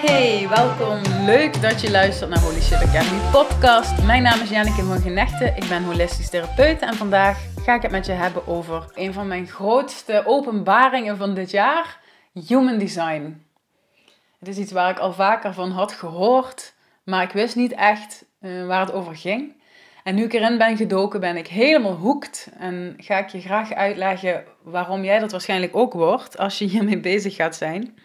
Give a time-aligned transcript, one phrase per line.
[0.00, 1.24] Hey, welkom.
[1.24, 4.02] Leuk dat je luistert naar Holy Shit Academy podcast.
[4.02, 5.56] Mijn naam is Janneke van Genechten.
[5.56, 9.28] Ik ben holistisch therapeut en vandaag ga ik het met je hebben over een van
[9.28, 12.00] mijn grootste openbaringen van dit jaar,
[12.46, 13.46] human design.
[14.38, 18.24] Het is iets waar ik al vaker van had gehoord, maar ik wist niet echt
[18.40, 19.52] uh, waar het over ging.
[20.04, 22.50] En nu ik erin ben gedoken, ben ik helemaal hoekt.
[22.58, 27.00] En ga ik je graag uitleggen waarom jij dat waarschijnlijk ook wordt als je hiermee
[27.00, 27.98] bezig gaat zijn.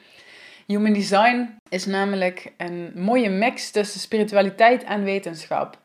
[0.66, 5.80] Human design is namelijk een mooie mix tussen spiritualiteit en wetenschap.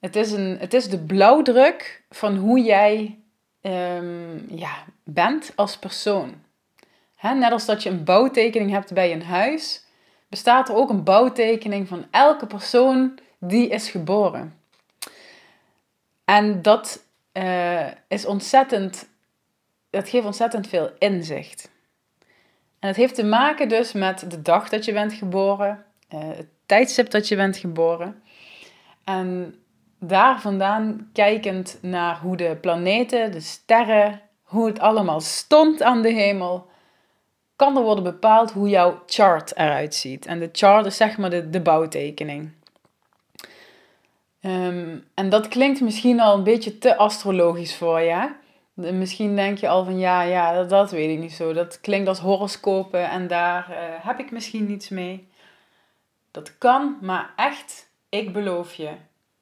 [0.00, 3.18] Het is, een, het is de blauwdruk van hoe jij
[3.62, 6.34] um, ja, bent als persoon.
[7.22, 9.84] net als dat je een bouwtekening hebt bij een huis,
[10.28, 14.58] bestaat er ook een bouwtekening van elke persoon die is geboren.
[16.24, 19.08] En dat uh, is ontzettend,
[19.90, 21.70] dat geeft ontzettend veel inzicht.
[22.80, 26.48] En het heeft te maken dus met de dag dat je bent geboren, uh, het
[26.66, 28.22] tijdstip dat je bent geboren.
[29.04, 29.54] En
[29.98, 36.12] daar vandaan kijkend naar hoe de planeten, de sterren, hoe het allemaal stond aan de
[36.12, 36.68] hemel,
[37.56, 40.26] kan er worden bepaald hoe jouw chart eruit ziet.
[40.26, 42.52] En de chart is zeg maar de, de bouwtekening.
[44.40, 48.30] Ehm, en dat klinkt misschien al een beetje te astrologisch voor je.
[48.74, 51.52] Misschien denk je al van ja, ja, dat, dat weet ik niet zo.
[51.52, 55.28] Dat klinkt als horoscopen en daar uh, heb ik misschien niets mee.
[56.30, 58.90] Dat kan, maar echt, ik beloof je.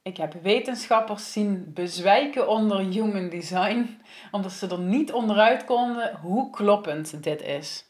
[0.03, 6.51] Ik heb wetenschappers zien bezwijken onder human design, omdat ze er niet onderuit konden hoe
[6.51, 7.85] kloppend dit is.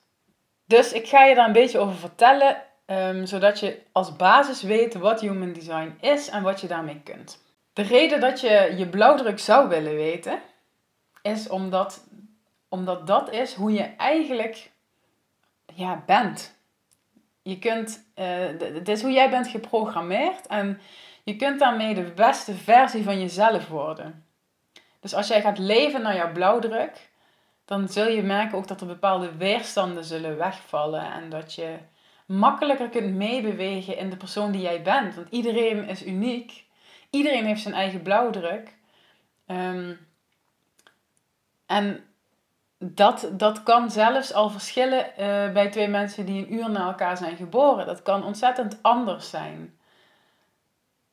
[0.65, 4.95] Dus ik ga je daar een beetje over vertellen Ehm, zodat je als basis weet
[4.95, 7.45] wat human design is en wat je daarmee kunt.
[7.73, 10.41] De reden dat je je blauwdruk zou willen weten,
[11.23, 12.07] is omdat,
[12.69, 14.71] omdat dat is hoe je eigenlijk
[15.75, 16.57] ja, bent.
[17.43, 18.25] Je kunt, uh,
[18.59, 20.81] het is hoe jij bent geprogrammeerd en
[21.25, 24.27] je kunt daarmee de beste versie van jezelf worden.
[25.01, 27.11] Dus als jij gaat leven naar jouw blauwdruk,
[27.65, 31.77] dan zul je merken ook dat er bepaalde weerstanden zullen wegvallen en dat je
[32.27, 35.15] makkelijker kunt meebewegen in de persoon die jij bent.
[35.15, 36.65] Want iedereen is uniek.
[37.11, 38.77] Iedereen heeft zijn eigen blauwdruk.
[39.47, 40.08] Um,
[41.69, 42.05] en
[42.79, 47.17] dat, dat kan zelfs al verschillen uh, bij twee mensen die een uur na elkaar
[47.17, 47.87] zijn geboren.
[47.87, 49.79] Dat kan ontzettend anders zijn.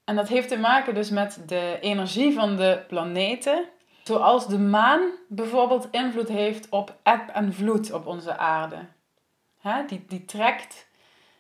[0.04, 3.66] En dat heeft te maken dus met de energie van de planeten.
[4.04, 8.78] Zoals de maan bijvoorbeeld invloed heeft op eb en vloed op onze aarde.
[9.60, 9.86] Hè?
[9.86, 10.88] Die, die trekt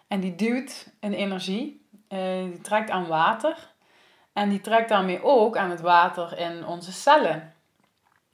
[0.07, 3.73] en die duwt een energie, uh, die trekt aan water.
[4.33, 7.54] En die trekt daarmee ook aan het water in onze cellen.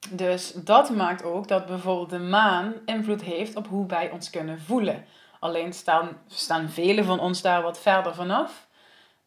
[0.10, 4.62] Dus dat maakt ook dat bijvoorbeeld de maan invloed heeft op hoe wij ons kunnen
[4.62, 5.06] voelen.
[5.40, 8.68] Alleen staan, staan velen van ons daar wat verder vanaf.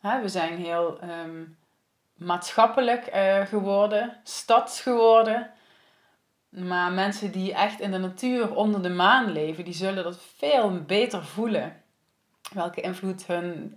[0.00, 1.42] we zijn heel ehm,
[2.14, 5.50] maatschappelijk uh, geworden, stads geworden.
[6.48, 10.82] Maar mensen die echt in de natuur onder de maan leven, die zullen dat veel
[10.82, 11.82] beter voelen
[12.52, 13.76] welke invloed hun,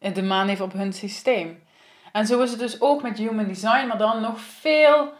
[0.00, 1.62] uh, de maan heeft op hun systeem.
[2.12, 5.12] En zo is het dus ook met human design, maar dan nog veel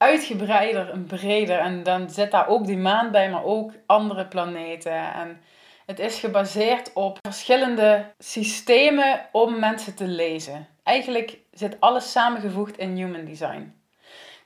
[0.00, 1.58] uitgebreider en breder.
[1.58, 5.12] En dan zit daar ook die maan bij, maar ook andere planeten.
[5.12, 5.40] En
[5.86, 10.68] het is gebaseerd op verschillende systemen om mensen te lezen.
[10.82, 13.74] Eigenlijk zit alles samengevoegd in human design.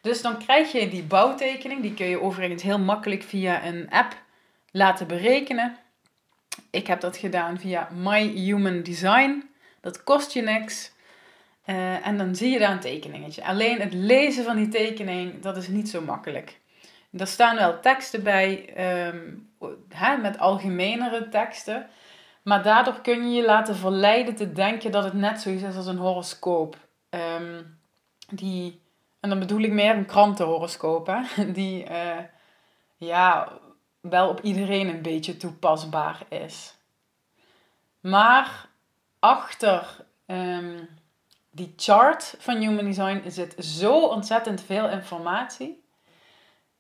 [0.00, 4.16] Dus dan krijg je die bouwtekening, die kun je overigens heel makkelijk via een app
[4.70, 5.76] laten berekenen.
[6.70, 9.50] Ik heb dat gedaan via My Human Design.
[9.80, 10.92] Dat kost je niks.
[11.66, 13.44] Uh, en dan zie je daar een tekeningetje.
[13.44, 16.60] Alleen het lezen van die tekening, dat is niet zo makkelijk.
[17.18, 18.74] Er staan wel teksten bij,
[19.06, 19.50] um,
[19.88, 21.86] hè, met algemenere teksten.
[22.42, 25.86] Maar daardoor kun je je laten verleiden te denken dat het net zoiets is als
[25.86, 26.76] een horoscoop.
[27.10, 27.78] Um,
[28.28, 28.80] die,
[29.20, 31.06] en dan bedoel ik meer een krantenhoroscoop.
[31.06, 32.18] Hè, die uh,
[32.96, 33.58] ja,
[34.00, 36.74] wel op iedereen een beetje toepasbaar is.
[38.00, 38.68] Maar
[39.18, 40.88] achter um,
[41.54, 45.84] die chart van Human Design zit zo ontzettend veel informatie.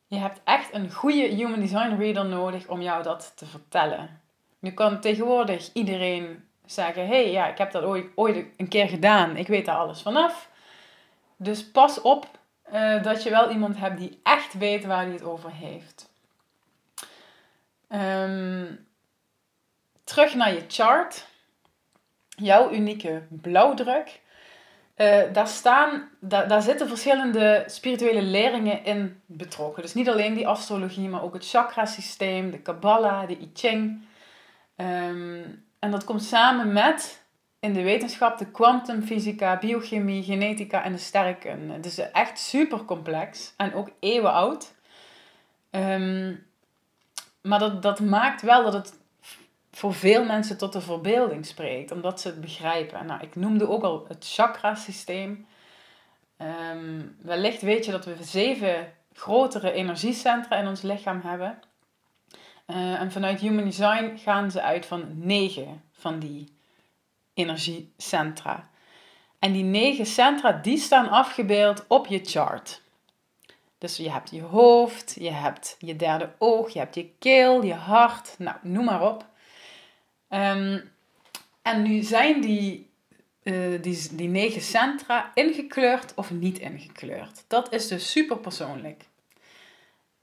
[0.06, 4.20] Je hebt echt een goede Human Design reader nodig om jou dat te vertellen.
[4.58, 9.36] Nu kan tegenwoordig iedereen zeggen: hey, ja, ik heb dat ooit, ooit een keer gedaan,
[9.36, 10.50] ik weet daar alles vanaf.
[11.36, 12.28] Dus pas op
[12.72, 16.12] uh, dat je wel iemand hebt die echt weet waar hij het over heeft.
[17.88, 18.86] Um,
[20.04, 21.26] terug naar je chart.
[22.28, 24.20] Jouw unieke blauwdruk.
[24.96, 29.82] Uh, daar, staan, daar, zitten verschillende spirituele leringen in betrokken.
[29.82, 34.02] Dus niet alleen die astrologie, maar ook het chakrasysteem, de Kabbalah, de I Ching.
[34.76, 37.24] Um, En dat komt samen met
[37.60, 41.78] in de wetenschap de kwantumfysica, biochemie, genetica en de sterrenkunde.
[41.82, 44.74] Is echt super complex en ook eeuwen oud.
[45.70, 46.34] Ehm,
[47.42, 48.98] maar dat, dat maakt wel dat het
[49.76, 53.06] voor veel mensen tot de verbeelding spreekt, omdat ze het begrijpen.
[53.06, 55.46] Nou, ik noemde ook al het chakrasysteem.
[56.72, 61.58] Um, wellicht weet je dat we zeven grotere energiecentra in ons lichaam hebben.
[62.66, 66.56] Uh, en vanuit Human Design gaan ze uit van negen van die
[67.34, 68.68] energiecentra.
[69.38, 72.82] En die negen centra, die staan afgebeeld op je chart.
[73.78, 77.74] Dus je hebt je hoofd, je hebt je derde oog, je hebt je keel, je
[77.74, 79.32] hart, nou, noem maar op.
[80.34, 80.92] Um,
[81.62, 82.90] en nu zijn die,
[83.42, 87.44] uh, die, die negen centra ingekleurd of niet ingekleurd.
[87.48, 89.04] Dat is dus super persoonlijk.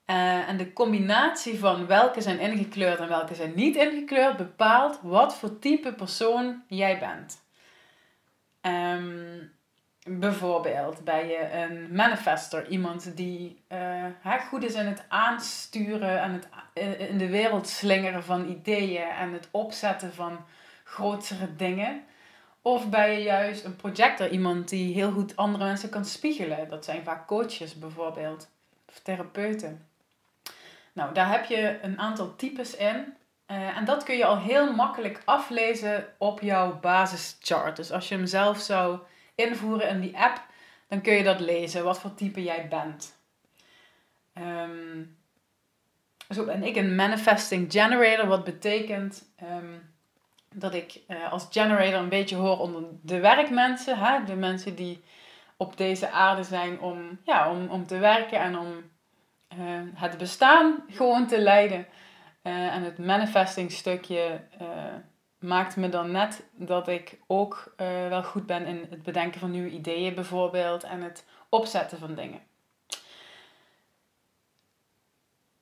[0.06, 5.36] Uh, en de combinatie van welke zijn ingekleurd en welke zijn niet ingekleurd bepaalt wat
[5.36, 7.44] voor type persoon jij bent.
[8.62, 9.52] Um,
[10.04, 16.48] bijvoorbeeld ben je een manifester, iemand die uh, goed is in het aansturen en het
[17.10, 20.46] in de wereld slingeren van ideeën en het opzetten van
[20.84, 22.04] grotere dingen.
[22.62, 26.70] Of ben je juist een projector, iemand die heel goed andere mensen kan spiegelen.
[26.70, 28.50] Dat zijn vaak coaches bijvoorbeeld,
[28.90, 29.88] of therapeuten.
[30.94, 33.14] Nou, daar heb je een aantal types in.
[33.48, 37.76] Uh, en dat kun je al heel makkelijk aflezen op jouw basischart.
[37.76, 39.00] Dus als je hem zelf zou
[39.48, 40.42] invoeren in die app,
[40.88, 43.20] dan kun je dat lezen, wat voor type jij bent.
[44.38, 45.18] Um,
[46.30, 49.94] zo ben ik een manifesting generator, wat betekent um,
[50.54, 54.24] dat ik uh, als generator een beetje hoor onder de werkmensen, hè?
[54.24, 55.04] de mensen die
[55.58, 58.68] op deze aarde zijn om, ja, om, om te werken en om
[59.60, 61.88] uh, het bestaan gewoon te leiden.
[62.44, 64.42] Uh, en het manifesting stukje
[65.42, 69.70] maakt me dan net dat ik ook wel goed ben in het bedenken van nieuwe
[69.70, 72.42] ideeën bijvoorbeeld en het opzetten van dingen.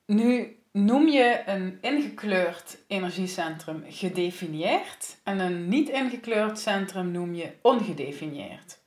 [0.04, 8.78] Nu noem je een ingekleurd energiecentrum gedefinieerd en een niet ingekleurd centrum noem je ongedefinieerd.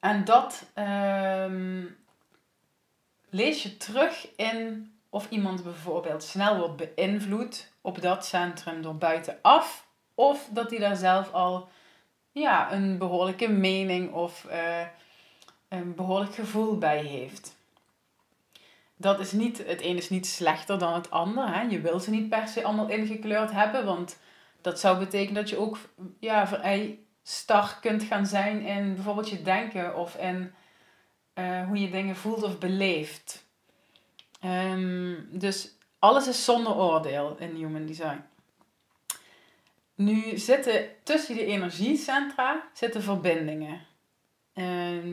[0.00, 1.96] En dat um,
[3.30, 9.86] lees je terug in of iemand bijvoorbeeld snel wordt beïnvloed op dat centrum door buitenaf,
[10.14, 11.68] of dat hij daar zelf al
[12.32, 14.86] ja, een behoorlijke mening of uh,
[15.68, 17.56] een behoorlijk gevoel bij heeft
[18.96, 21.54] dat is niet, het een is niet slechter dan het ander.
[21.54, 21.62] Hè?
[21.62, 24.18] Je wil ze niet per se allemaal ingekleurd hebben, want
[24.60, 25.78] dat zou betekenen dat je ook
[26.20, 30.52] ja, vrij star kunt gaan zijn in bijvoorbeeld je denken of in
[31.34, 33.46] uh, hoe je dingen voelt of beleeft.
[34.44, 38.22] Um, dus alles is zonder oordeel in Human Design.
[39.94, 43.80] Nu zitten tussen die energiecentra zitten verbindingen.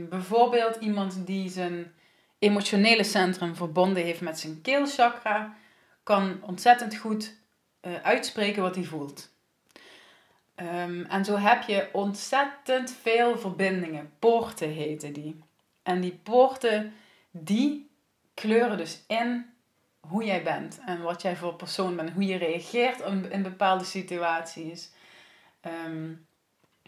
[0.09, 1.93] Bijvoorbeeld iemand die zijn
[2.39, 5.55] emotionele centrum verbonden heeft met zijn keelchakra,
[6.03, 7.35] kan ontzettend goed
[7.81, 9.29] uh, uitspreken wat hij voelt.
[10.55, 14.11] Um, en zo heb je ontzettend veel verbindingen.
[14.19, 15.43] Poorten heten die.
[15.83, 16.93] En die poorten,
[17.31, 17.89] die
[18.33, 19.51] kleuren dus in
[20.07, 24.91] hoe jij bent en wat jij voor persoon bent, hoe je reageert in, bepaalde situaties.
[25.85, 26.25] Um,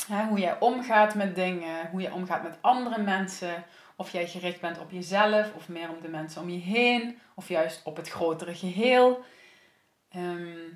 [0.08, 3.64] hè, hoe jij omgaat met dingen, hoe je omgaat met andere mensen,
[3.96, 7.20] of jij gericht bent op jezelf of meer op de mensen om je heen.
[7.36, 9.24] Of juist op het grotere geheel.
[10.10, 10.68] Ehm,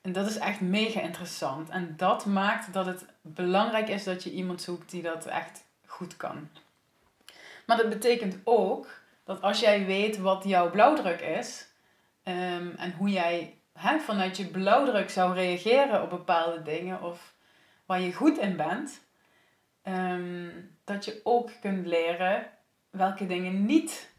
[0.00, 1.68] en dat is echt mega interessant.
[1.68, 6.16] En dat maakt dat het belangrijk is dat je iemand zoekt die dat echt goed
[6.16, 6.48] kan.
[7.66, 8.99] Maar dat betekent ook
[9.30, 11.72] dat als jij weet wat jouw blauwdruk is
[12.24, 17.34] um, en hoe jij hè, vanuit je blauwdruk zou reageren op bepaalde dingen of
[17.86, 19.06] waar je goed in bent,
[19.84, 22.50] um, dat je ook kunt leren
[22.90, 24.14] welke dingen niet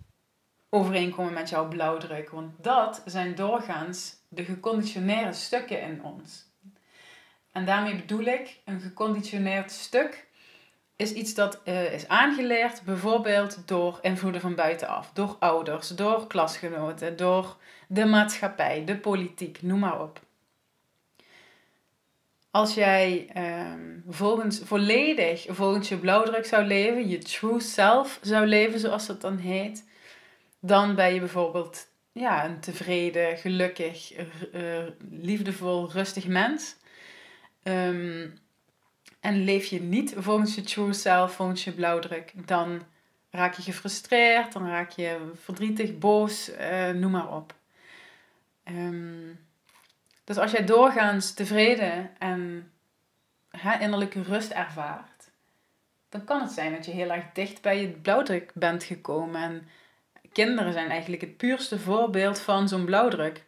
[0.69, 2.29] overeenkomen met jouw blauwdruk.
[2.29, 6.49] Want dat zijn doorgaans de geconditioneerde stukken in ons.
[7.51, 10.27] En daarmee bedoel ik, een geconditioneerd stuk
[11.01, 17.17] is iets dat uh, is aangeleerd, bijvoorbeeld door invloeden van buitenaf, door ouders, door klasgenoten,
[17.17, 20.19] door de maatschappij, de politiek, noem maar op.
[22.51, 28.79] Als jij um, volgens, volledig volgens je blauwdruk zou leven, je true self zou leven,
[28.79, 29.85] zoals dat dan heet,
[30.59, 34.13] dan ben je bijvoorbeeld ja, een tevreden, gelukkig,
[34.53, 36.75] uh, liefdevol, rustig mens.
[37.63, 38.33] Um,
[39.21, 42.81] en leef je niet volgens je true self, volgens je blauwdruk, dan
[43.29, 47.53] raak je gefrustreerd, dan raak je verdrietig, boos, uh, noem maar op.
[48.65, 49.39] Um,
[50.23, 52.71] Dus als jij doorgaans tevreden en
[53.49, 55.29] hè, innerlijke rust ervaart,
[56.09, 59.41] dan kan het zijn dat je heel erg dicht bij je blauwdruk bent gekomen.
[59.41, 59.67] En
[60.31, 63.43] kinderen zijn eigenlijk het puurste voorbeeld van zo'n blauwdruk.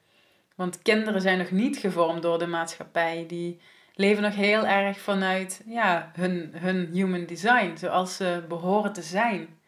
[0.56, 3.26] Want kinderen zijn nog niet gevormd door de maatschappij.
[3.28, 3.60] Die
[3.94, 9.60] leven nog heel erg vanuit ja, hun, hun human design, zoals ze behoren te zijn.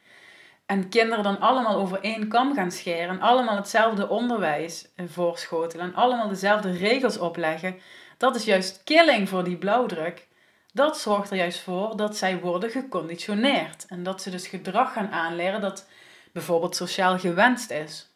[0.65, 6.27] En kinderen dan allemaal over één kam gaan scheren, allemaal hetzelfde onderwijs voorschotelen en allemaal
[6.27, 7.75] dezelfde regels opleggen,
[8.17, 10.27] dat is juist killing voor die blauwdruk.
[10.74, 15.12] Dat zorgt er juist voor dat zij worden geconditioneerd en dat ze dus gedrag gaan
[15.12, 15.88] aanleren dat
[16.32, 18.14] bijvoorbeeld sociaal gewenst is.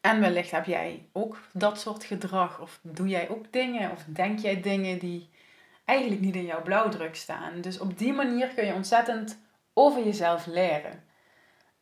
[0.00, 4.38] En wellicht heb jij ook dat soort gedrag, of doe jij ook dingen, of denk
[4.38, 5.28] jij dingen die
[5.84, 7.60] eigenlijk niet in jouw blauwdruk staan.
[7.60, 9.38] Dus op die manier kun je ontzettend
[9.72, 11.04] over jezelf leren.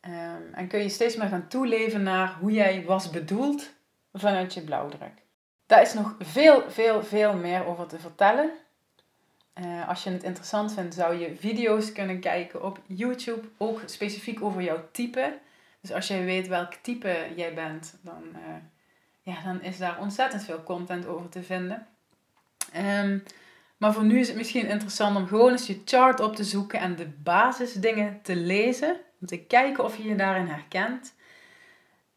[0.01, 3.73] Ehm, en kun je steeds meer gaan toeleven naar hoe jij was bedoeld
[4.13, 5.23] vanuit je blauwdruk.
[5.67, 8.51] Daar is nog veel, veel, veel meer over te vertellen.
[9.65, 14.43] Uh, als je het interessant vindt, zou je video's kunnen kijken op YouTube, ook specifiek
[14.43, 15.39] over jouw type.
[15.89, 18.55] Dus als jij weet welk type jij bent, dan, uh,
[19.21, 21.87] ja, dan is daar ontzettend veel content over te vinden.
[22.77, 23.23] Um,
[23.77, 26.81] maar voor nu is het misschien interessant om gewoon eens je chart op te zoeken
[26.81, 28.97] en de basisdingen te lezen.
[29.21, 31.15] Om te kijken of je je daarin herkent.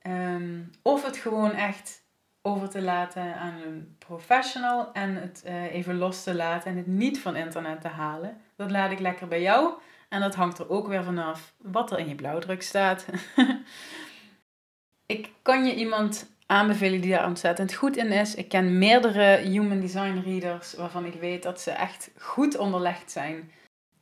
[0.08, 2.04] Um, of het gewoon echt
[2.42, 6.88] over te laten aan een professional en het uh, even los te laten en het
[6.88, 8.42] niet van internet te halen.
[8.56, 9.74] Dat laat ik lekker bij jou.
[10.12, 13.06] En dat hangt er ook weer vanaf wat er in je blauwdruk staat.
[15.06, 18.36] ik kan je iemand aanbevelen die daar ontzettend goed in is.
[18.36, 23.52] Ik ken meerdere Human Design Readers waarvan ik weet dat ze echt goed onderlegd zijn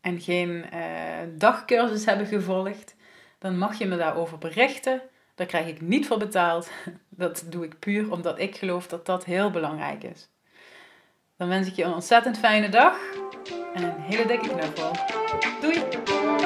[0.01, 0.81] en geen uh,
[1.37, 2.95] dagcursus hebben gevolgd.
[3.39, 5.01] Dan mag je me daarover berichten.
[5.35, 6.71] Daar krijg ik niet voor betaald.
[7.09, 10.29] Dat doe ik puur omdat ik geloof dat dat heel belangrijk is.
[11.37, 12.97] Dan wens ik je een ontzettend fijne dag
[13.73, 14.91] en een hele dikke knuffel.
[15.61, 16.38] Doei!